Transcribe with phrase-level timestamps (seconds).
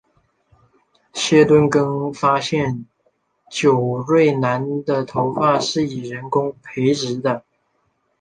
[1.13, 2.87] 谢顿更发现
[3.51, 7.45] 久瑞南的头发是以人工培植的。